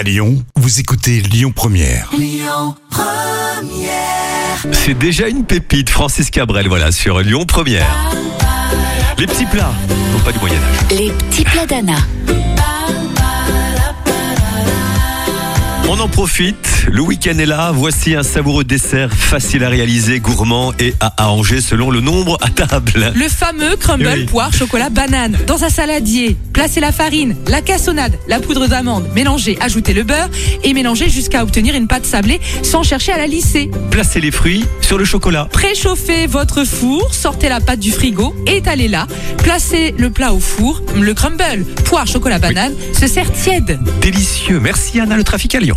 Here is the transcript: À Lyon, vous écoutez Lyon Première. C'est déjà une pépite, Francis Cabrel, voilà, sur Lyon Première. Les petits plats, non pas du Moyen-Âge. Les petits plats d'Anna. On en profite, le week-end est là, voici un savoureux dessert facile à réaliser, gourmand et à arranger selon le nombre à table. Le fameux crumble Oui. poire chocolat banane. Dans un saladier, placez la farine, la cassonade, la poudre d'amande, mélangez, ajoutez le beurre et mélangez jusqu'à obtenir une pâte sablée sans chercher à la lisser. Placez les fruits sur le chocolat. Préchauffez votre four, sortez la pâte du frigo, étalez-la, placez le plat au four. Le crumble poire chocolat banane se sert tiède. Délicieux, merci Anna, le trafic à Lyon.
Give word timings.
À 0.00 0.02
Lyon, 0.02 0.42
vous 0.56 0.80
écoutez 0.80 1.20
Lyon 1.20 1.52
Première. 1.54 2.10
C'est 4.72 4.96
déjà 4.96 5.28
une 5.28 5.44
pépite, 5.44 5.90
Francis 5.90 6.30
Cabrel, 6.30 6.68
voilà, 6.68 6.90
sur 6.90 7.20
Lyon 7.20 7.44
Première. 7.44 7.86
Les 9.18 9.26
petits 9.26 9.44
plats, 9.44 9.74
non 10.14 10.18
pas 10.20 10.32
du 10.32 10.38
Moyen-Âge. 10.38 10.98
Les 10.98 11.10
petits 11.10 11.44
plats 11.44 11.66
d'Anna. 11.66 11.98
On 15.86 16.00
en 16.00 16.08
profite, 16.08 16.69
le 16.88 17.00
week-end 17.02 17.38
est 17.38 17.46
là, 17.46 17.72
voici 17.74 18.14
un 18.14 18.22
savoureux 18.22 18.64
dessert 18.64 19.12
facile 19.12 19.64
à 19.64 19.68
réaliser, 19.68 20.20
gourmand 20.20 20.72
et 20.78 20.94
à 21.00 21.12
arranger 21.22 21.60
selon 21.60 21.90
le 21.90 22.00
nombre 22.00 22.38
à 22.40 22.48
table. 22.48 23.12
Le 23.14 23.28
fameux 23.28 23.76
crumble 23.76 24.08
Oui. 24.14 24.24
poire 24.24 24.52
chocolat 24.52 24.88
banane. 24.90 25.36
Dans 25.46 25.64
un 25.64 25.68
saladier, 25.68 26.36
placez 26.52 26.80
la 26.80 26.92
farine, 26.92 27.36
la 27.48 27.60
cassonade, 27.60 28.18
la 28.28 28.40
poudre 28.40 28.66
d'amande, 28.66 29.08
mélangez, 29.14 29.58
ajoutez 29.60 29.92
le 29.94 30.04
beurre 30.04 30.28
et 30.64 30.72
mélangez 30.74 31.08
jusqu'à 31.10 31.42
obtenir 31.42 31.74
une 31.74 31.86
pâte 31.88 32.06
sablée 32.06 32.40
sans 32.62 32.82
chercher 32.82 33.12
à 33.12 33.18
la 33.18 33.26
lisser. 33.26 33.70
Placez 33.90 34.20
les 34.20 34.30
fruits 34.30 34.64
sur 34.80 34.98
le 34.98 35.04
chocolat. 35.04 35.48
Préchauffez 35.52 36.26
votre 36.26 36.64
four, 36.64 37.12
sortez 37.14 37.48
la 37.48 37.60
pâte 37.60 37.80
du 37.80 37.92
frigo, 37.92 38.34
étalez-la, 38.46 39.06
placez 39.38 39.94
le 39.98 40.10
plat 40.10 40.32
au 40.32 40.40
four. 40.40 40.82
Le 40.98 41.14
crumble 41.14 41.64
poire 41.84 42.06
chocolat 42.06 42.38
banane 42.38 42.72
se 42.98 43.06
sert 43.06 43.30
tiède. 43.32 43.78
Délicieux, 44.00 44.60
merci 44.60 45.00
Anna, 45.00 45.16
le 45.16 45.24
trafic 45.24 45.54
à 45.54 45.60
Lyon. 45.60 45.76